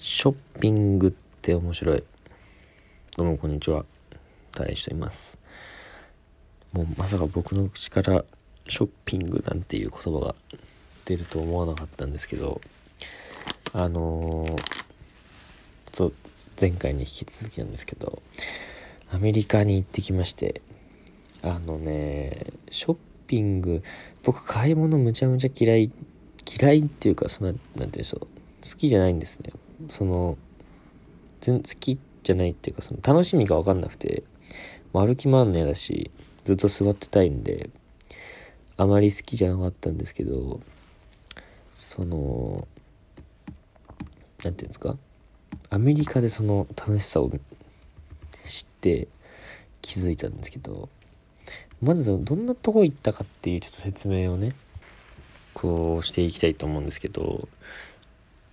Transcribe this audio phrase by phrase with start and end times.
[0.00, 1.10] ショッピングっ
[1.42, 2.04] て面白い。
[3.16, 3.84] どうもこんにちは。
[4.52, 5.38] 大しています。
[6.72, 8.24] もうまさか僕の口から
[8.68, 10.36] ショッピングなんていう言葉が
[11.04, 12.60] 出ると思わなかったんですけど、
[13.72, 16.12] あのー、と
[16.60, 18.22] 前回に引き続きなんですけど、
[19.10, 20.62] アメリカに行ってきまして、
[21.42, 22.96] あのね、ショッ
[23.26, 23.82] ピング、
[24.22, 25.90] 僕買い物むちゃむちゃ嫌い、
[26.60, 28.26] 嫌いっていうか、そんな、なんて言うんでしょう。
[28.62, 29.50] 好きじゃないんですね。
[29.90, 30.36] その
[31.40, 34.24] 全好きじゃないっていうかその楽しみが分かんなくて
[34.92, 36.10] 歩き回んの嫌だし
[36.44, 37.70] ずっと座ってたいんで
[38.76, 40.60] あまり好きじゃなかったんですけど
[41.72, 42.66] その
[44.42, 44.96] 何て言うんですか？
[45.70, 47.30] アメリカでその楽しさを
[48.44, 49.08] 知って
[49.82, 50.88] 気づいたんですけど
[51.80, 54.54] まずどんなとこ行ったかっていうちょっと説明をね
[55.54, 57.48] こうしていきたいと思うんですけど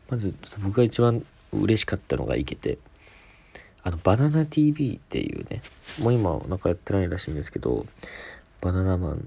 [0.09, 2.77] まず僕が一番嬉しかったのがいけて。
[3.87, 5.61] あのバナナ TV っていうね
[5.99, 7.85] もう今なんかやってないらしいんですけど
[8.59, 9.21] バナナマン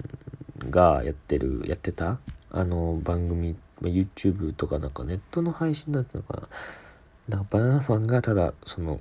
[0.69, 2.19] がやってるやってた
[2.51, 7.37] あの番組 YouTube とかなんかネットの配信だったのかな。
[7.37, 8.99] なんかバナナマンがただその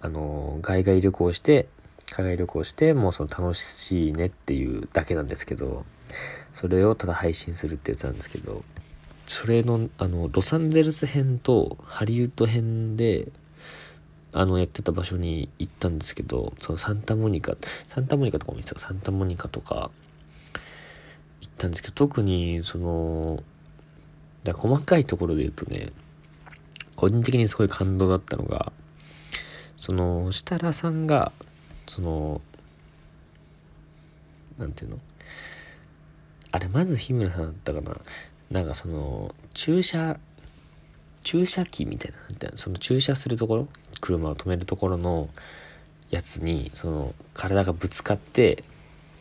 [0.00, 1.66] あの海外旅行して
[2.10, 5.84] 海外旅行してもうその楽しいねっていうだけなんですけど
[6.54, 8.62] それをただ配信するってやつなんですけど
[9.30, 13.28] それの、あの、ロサンゼルス編とハリウッド編で、
[14.32, 19.92] あの、やってた場所に行ったんですけど、そのサンタモニカ、サンタモニカとかも行ってたサンタモニカとか
[21.40, 23.44] 行ったんですけど、特に、その、
[24.42, 25.92] だ細かいところで言うとね、
[26.96, 28.72] 個人的にすごい感動だったのが、
[29.76, 31.30] その、設楽さんが、
[31.86, 32.40] その、
[34.58, 34.98] なんていうの？
[36.50, 37.96] あれ、まず日村さんだったかな？
[38.50, 40.18] なんかその駐車
[41.22, 42.12] 駐車機みたい
[42.42, 43.68] なその駐車するところ？
[44.00, 45.28] 車を止めるところの
[46.10, 48.64] やつにその体がぶつかって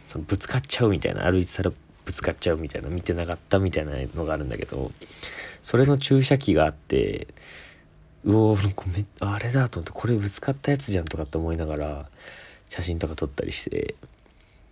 [0.08, 1.72] そのぶつかっちゃうみたいな歩いてたら
[2.06, 4.92] ぶつかっちゃうみたいな見てなかったみたいなのがあるんだけど
[5.62, 7.28] それの駐車機があって
[8.26, 12.10] うおーめあれだと思ってこれぶつかったやつじゃんとかって思いながら
[12.70, 13.96] 写真とか撮ったりして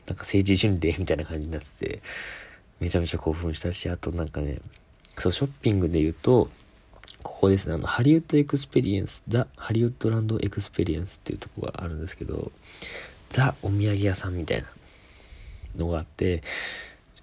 [0.07, 2.01] なんか聖地巡礼みたいな感じになってて
[2.79, 4.59] めちゃめちゃ興奮したし、あとなんかね、
[5.17, 6.49] そう、ショッピングで言うと、
[7.23, 12.51] ここですね、あの、 Hollywood Experience、The Hollywoodland Experience っていうとこがあるんですけど、
[13.29, 14.67] ザ・お土産屋さんみたいな
[15.75, 16.41] のがあって、言っ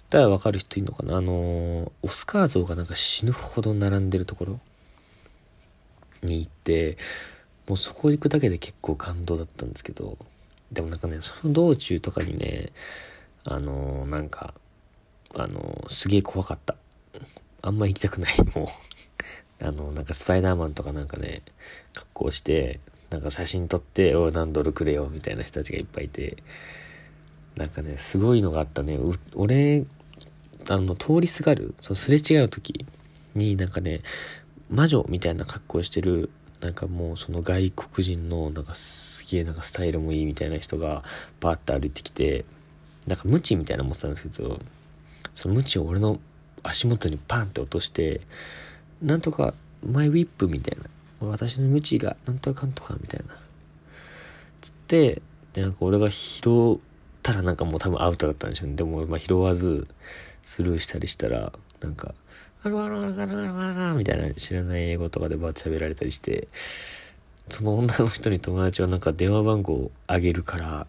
[0.09, 4.59] たらわかる人いるのかなあの、オスカー像がなんか死ぬほど並んでるところ
[6.21, 6.97] に行って、
[7.67, 10.17] もうそこ行くだけで結構感動だったんですけど、
[10.71, 12.71] でもなんかね、その道中とかにね、
[13.47, 14.53] あのなんか、
[15.37, 16.75] あの、すげえ怖かった。
[17.61, 18.71] あんま行きたくない、 も
[19.61, 19.65] う。
[19.65, 21.41] あの、なんかスパイダーマンとかなんかね、
[21.93, 22.79] 格好して、
[23.09, 26.37] なんか写真撮って、お何ドルくれよ、みたいな人たちがいっぱいいて、
[27.55, 28.97] なんかね、すごいのがあったね。
[29.35, 29.85] 俺、
[30.69, 32.85] あの、通りすがる、そのすれ違う時
[33.33, 34.01] になんかね、
[34.69, 36.29] 魔女みたいな格好してる、
[36.61, 41.03] なんかもうその外国人のなんかすげえなんかスタイルもいいみたいな人が
[41.39, 42.45] バーッと歩いてきて、
[43.05, 44.59] なんかムチみたいなの持ってたんですけど、
[45.35, 46.19] そのムチを俺の
[46.63, 48.21] 足元にパンって落として
[49.01, 49.53] なんとか
[49.85, 50.89] マイウィップみたいな。
[51.21, 53.35] 私のムチがなんとかかんとかみたいな。
[54.61, 55.21] つって
[55.53, 56.79] でなんか俺が拾っ
[57.23, 58.75] たらなんかもう多分アウトだったんでしょうね。
[58.75, 59.87] でもまあ拾わず
[60.43, 62.13] スルーしたりしたらなんか
[62.63, 66.47] 「あらあらあらあらあら」みたいな知らない英語とかでバーッ喋られたりして
[67.49, 70.87] その女の人に友達はなんか電話番号をあげるから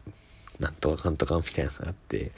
[0.58, 2.32] なんとかかんとかみたいなのがあって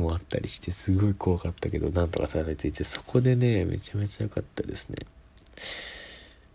[0.00, 5.06] もあったりしてすごい怖かったけどなんとかたどり着いてそこでねめちゃめちゃ良かったですね。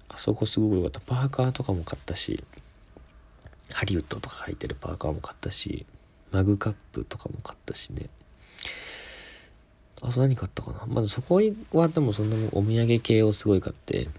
[0.09, 0.99] あそこすごく良かった。
[0.99, 2.43] パーカーとかも買ったし
[3.71, 5.85] ハリウッドとか書いてるパーカーも買ったし
[6.31, 8.09] マグカップとかも買ったしね。
[10.01, 10.85] あと何買ったかな。
[10.87, 11.41] まずそこ
[11.73, 14.09] はでもそんなお土産系をすごい買って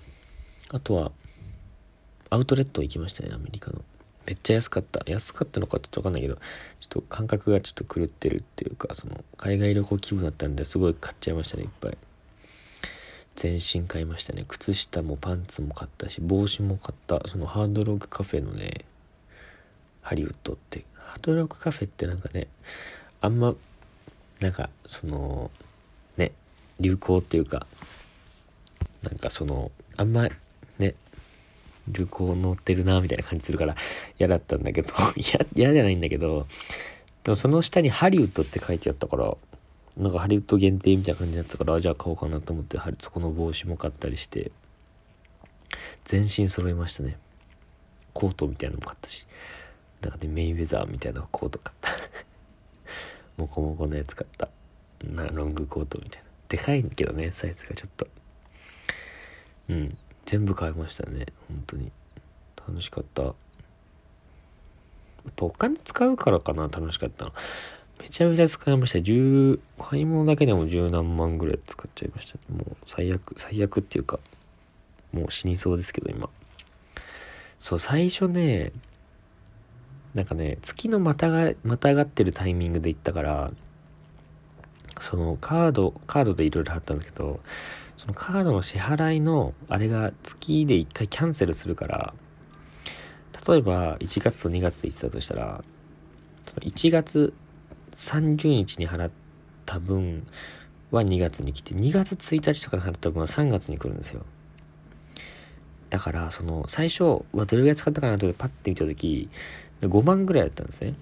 [0.72, 1.12] あとは
[2.30, 3.82] アウトレット行きましたねアメリカの。
[4.28, 5.00] めっちゃ安かった。
[5.06, 6.40] 安かったのかちょっとわかんないけど、ちょ
[6.84, 11.96] っと感覚がちょっと狂ってるっていうか、その、海外旅行気分だったんですごい買っちゃいましたね、いっぱい。
[13.36, 14.44] 全身買いましたね。
[14.46, 17.26] 靴下もパンツも買ったし、帽子も買った。
[17.26, 18.84] そのハードロックカフェのね、
[20.02, 22.48] ハリウッドって、ハードロックカフェってなんかね、
[23.22, 23.54] あんま、
[24.40, 25.50] なんか、その、
[26.18, 26.32] ね、
[26.80, 27.66] 流行っていうか、
[29.02, 30.28] なんかその、あんま
[30.78, 30.94] ね、
[31.92, 33.76] 旅行乗ってるなみたいな感じするから
[34.18, 34.92] 嫌だったんだけど
[35.54, 36.46] 嫌じゃないんだけど
[37.24, 39.36] でもその下にハリウッドって書いてあったから
[39.96, 44.52] なんかハリウッド限定みたいな感じになってたからじゃあ買おうかなと思ってそこの帽子も買ったりして
[46.04, 47.18] 全身揃いましたね。
[48.14, 49.26] コートみたいなのも買ったし
[50.00, 51.90] なんかねメインウェザーみたいなコート買った。
[53.36, 54.48] モコモコのやつ買った。
[55.04, 56.28] なロングコートみたいな。
[56.48, 58.06] でかいけどねサイズがちょっと。
[59.68, 59.98] うん。
[60.28, 61.24] 全部買いましたね。
[61.48, 61.90] 本当に。
[62.68, 63.22] 楽しかった。
[63.22, 63.34] やっ
[65.34, 67.32] ぱお金使うからかな楽しかったの。
[67.98, 68.98] めちゃめちゃ使いました。
[68.98, 74.20] 10買い物だけでも十何万ぐらい使っちゃいました、もう最悪最悪っていうか
[75.12, 76.28] もう死にそうですけど今。
[77.58, 78.72] そう最初ね
[80.12, 83.50] なんかね月のまたがまたがってるタイミングで行ったから
[85.00, 87.40] そのカードカードでいろいろ貼ったんですけど
[87.98, 92.14] そのカードの支払いのあれが月で1回キャンセルするから
[93.46, 95.64] 例えば1月と2月で言ってたとしたら
[96.46, 97.34] その1月
[97.96, 99.12] 30日に払っ
[99.66, 100.24] た分
[100.92, 104.24] は2月に来て2月1日とかに払った分は3月に来るんですよ。
[105.90, 107.02] だからその最初
[107.32, 109.28] はどれぐらい使ったかなとパッて見た時
[109.80, 110.94] 5万ぐらいだったんですね。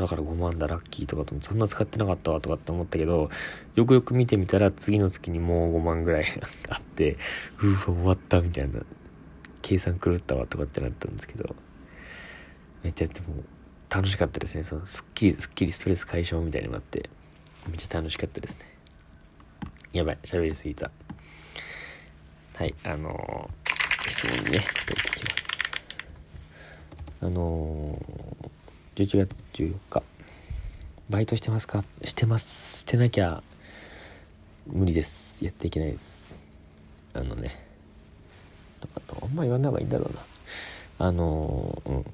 [0.00, 3.30] だから5万だラッキーとかとそんな使ってなかったわとかって思ったけど
[3.74, 6.24] よくよく見てみたら次の月にもう5万ぐらい
[6.70, 7.16] あって
[7.62, 8.80] うわ終わったみたいな。
[9.62, 11.54] 計算狂ったわとかってなったんですけど。
[12.82, 13.44] めっちゃでも
[13.88, 14.64] 楽しかったですね。
[14.64, 17.08] そのすっきりすっきりストレス解消みたいになって。
[17.68, 18.66] めっちゃ楽しかったですね。
[19.92, 20.90] やばい喋りすぎた。
[22.56, 25.42] はいあのー、質問にね取ってきます。
[27.20, 28.41] あのー、
[28.94, 30.02] 11月14日
[31.08, 31.82] バイトしてますか？
[32.04, 32.80] してます。
[32.80, 33.42] してなきゃ
[34.66, 35.42] 無理です。
[35.42, 36.38] やっていけないです。
[37.14, 37.64] あのね。
[39.22, 41.06] あんま言わない方がいいんだろうな。
[41.06, 42.04] あの、うん。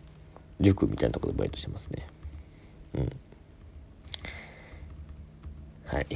[0.60, 2.06] 塾みたいなとこでバイトしてますね。
[2.94, 3.10] うん。
[5.84, 6.06] はい。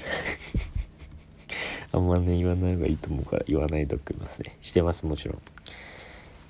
[1.91, 4.59] あんまね言わない方がいいと思うから言わないと思いますね。
[4.61, 5.43] してますもちろん。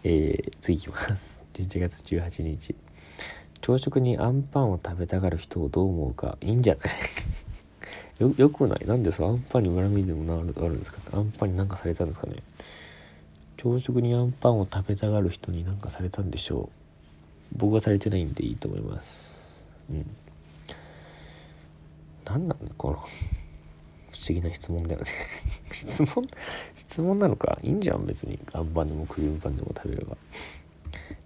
[0.04, 1.42] えー、次いきます。
[1.54, 2.74] 11月18日。
[3.62, 6.92] 朝食にあんパンを食べたがる人をどう思うかいいんじゃない？
[8.20, 8.86] よよくない？
[8.86, 10.98] なんでそのあんパンに恨みでもなるあるんですか？
[11.12, 12.36] あんパンに何かされたんですかね？
[13.56, 16.70] 朝食にあんパンを食べたがる人に何かされたんでしょ
[17.54, 17.58] う。
[17.58, 19.64] 僕はされてないんでいいと思います。
[19.90, 20.06] うん。
[22.24, 22.96] 何なんだこの
[24.10, 25.06] 不思議な質問だよね。
[25.70, 26.26] 質問
[26.76, 27.56] 質問なのか？
[27.62, 28.40] いいんじゃん別に。
[28.52, 30.16] あんパンでもクリームパンでも食べれば。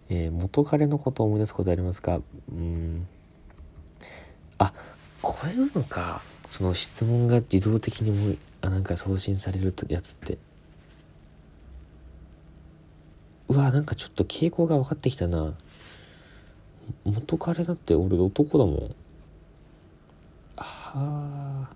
[0.08, 2.20] えー、元彼のことを思い出すことありますか？
[2.50, 3.06] うん。
[4.58, 4.72] あ
[5.22, 6.22] こういうのか。
[6.48, 10.38] その質問が自動的にもあなんか送信されるやつって。
[13.48, 15.54] うわなんかちょっと傾向が分かってきたな。
[17.04, 18.76] 元彼だって俺男だもん。
[20.56, 21.70] はあ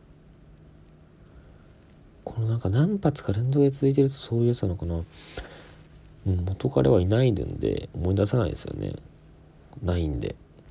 [2.25, 5.03] このなんか何発か連続で続いてるとそういうやつなのかな。
[6.27, 6.45] うん。
[6.45, 8.95] 元彼はいないんで思い出さないですよね。
[9.83, 10.35] ないんで。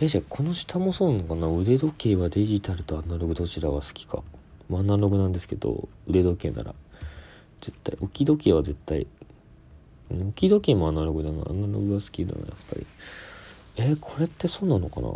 [0.00, 1.48] えじゃあこの下もそうなのかな？
[1.48, 4.22] 腕時計はデジタルとアナログどちらが好きか、
[4.70, 6.74] アナログなんですけど腕時計なら。
[7.60, 9.06] 絶対置き時計は絶対。
[10.10, 11.42] 置き時計もアナログだな。
[11.48, 12.86] アナログが好きだなやっぱり。
[13.76, 15.08] えー、これってそうなのかな？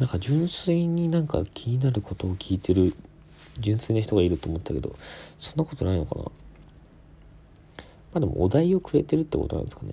[0.00, 2.94] なんか純粋になんか気になることを聞いてる
[3.58, 4.96] 純粋な人がいると思ったけど
[5.38, 6.24] そんなことないのかな？
[8.12, 9.92] まあでもお題をくれてるってことなんですかね。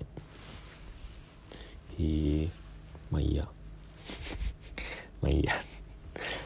[2.00, 2.48] へえ、
[3.10, 3.48] まあいいや。
[5.22, 5.54] まあいいや。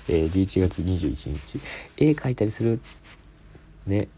[0.09, 1.61] えー、11月21日。
[1.97, 2.81] 絵描いたりする？
[3.87, 4.09] ね。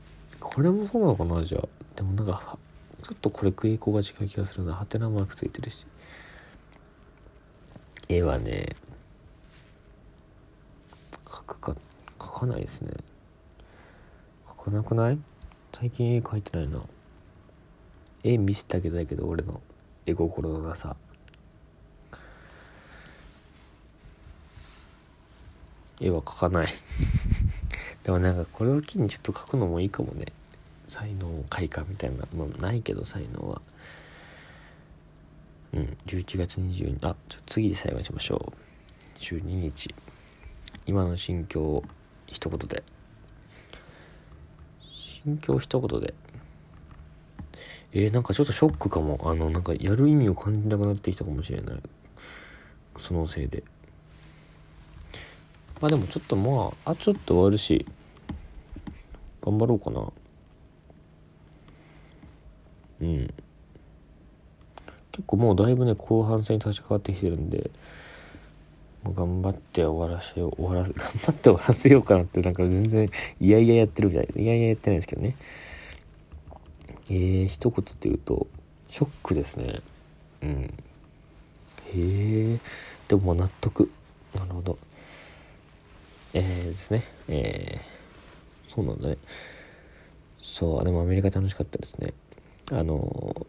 [0.40, 1.68] これもそうなのかなじゃあ。
[1.96, 2.58] でもなんか
[3.02, 4.74] ちょっとこれ傾向が違う気がするな。
[4.74, 5.86] ハテナマークついてるし。
[8.08, 8.76] 絵はね
[11.24, 11.76] 描くか
[12.18, 12.92] 描かないですね。
[14.46, 15.18] 描かなくない？
[15.72, 16.80] 最近絵描いてないな。
[18.24, 19.60] 絵見せてあげたいけど俺の
[20.06, 20.96] 絵心のなさ。
[26.00, 26.74] 絵は描かない。
[28.02, 30.26] でもなんかこれを機にちょっと描くのもいいかもね。
[30.86, 33.62] 才能開花みたいなものないけど才能は。
[35.74, 39.18] うん11月22あちょ次で最後にしましょう。
[39.18, 39.94] 12日。
[40.86, 41.84] 今の心境を
[42.26, 42.82] 一言で。
[44.80, 46.14] 心境一言で。
[47.94, 49.20] えー、なんかちょっとショックかも。
[49.22, 51.76] あのなんかやる意味を感じなくなってきたかもしれない。
[52.98, 53.62] そのせいで。
[55.80, 57.86] まあでもちょっとまああちょっと終わるし。
[59.42, 60.12] 頑張ろうかな。
[63.02, 63.34] うん。
[65.12, 67.70] 結構もうだいぶね後半戦に立ち変わってきてるんで
[69.04, 73.08] もう頑張って終わらせよう終わら 頑張って終わらせようかなってなんか全然
[73.40, 74.42] いやいややってるみたい。
[74.42, 75.36] いやいややってないですけどね。
[77.08, 78.46] えー、一言で言うと
[78.88, 79.80] ショックですね。
[80.42, 80.50] うん。
[80.50, 80.70] へ
[81.94, 82.58] え
[83.08, 83.90] でも納得。
[84.34, 84.78] なるほど。
[86.32, 87.04] えー、ですね。
[87.28, 89.18] えー、そうなんだね。
[90.38, 92.12] そうでもアメリカ楽しかったですね。
[92.70, 93.46] あの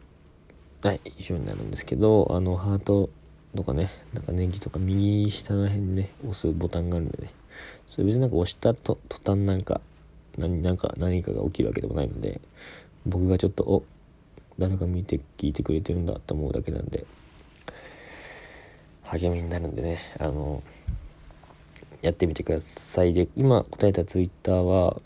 [0.81, 3.09] はい以上になるんですけどあのハート
[3.55, 7.31] とかねなんかネギとか右下の辺にね押すボタンがあるんでね。
[7.87, 9.81] それ別になんか押したと途端なんか
[10.37, 12.41] 何なんか何かが起きるわけでもないので
[13.05, 13.83] 僕がちょっとお
[14.57, 17.05] 誰か見て聞いてくれてるんだと思うだけなんで
[19.03, 19.99] 励みになるんでね。
[20.19, 20.63] あの
[22.01, 23.13] やってみてください。
[23.13, 25.01] で今答えたツイッターは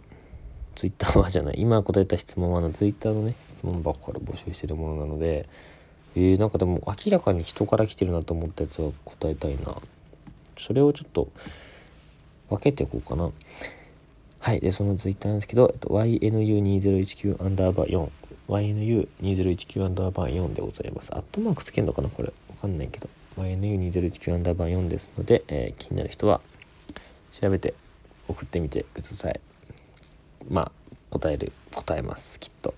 [0.75, 1.55] ツイッターは じゃない。
[1.57, 5.47] 今答えた質問はあのツイッターのね質問箱から募集してるものなので
[6.15, 9.77] えー、なんかでも明らかに人から来てるなと思ったやつは答えたいな。
[10.57, 11.29] それをちょっと
[12.49, 13.31] 分けていこうかな。
[14.39, 14.61] はい。
[14.61, 18.09] でそのツイッターなんですけど、えっと、YNU2019 アンダーバー
[18.47, 21.13] 4YNU2019 アンダーバー4でございます。
[21.13, 22.33] アットマークつけんのかなこれ。
[22.49, 23.09] わかんないけど。
[23.37, 26.41] YNU2019 アンダーバー4ですので、えー、気になる人は
[27.39, 27.73] 調べて
[28.27, 29.39] 送ってみてください。
[30.49, 30.71] まあ
[31.09, 32.39] 答える答えます。
[32.39, 32.73] きっと。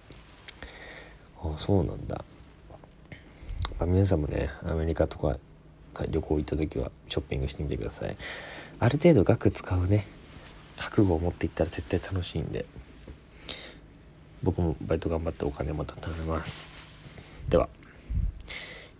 [1.43, 2.23] あそうなんだ。
[3.79, 5.37] ま皆さんもねアメリカとか
[6.09, 8.15] 旅行行った時はショッピングしてみてください。
[8.79, 10.07] ある程度額使うね。
[10.81, 12.65] 覚悟を持っていったら絶対楽しいんで
[14.41, 17.00] 僕もバイト頑張ってお金また貯めます。
[17.50, 17.69] では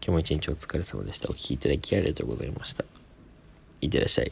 [0.03, 1.29] 今日も一日お疲れ様でした。
[1.29, 2.85] お聴きいただきありがとうございました。
[3.81, 4.31] いってらっしゃい。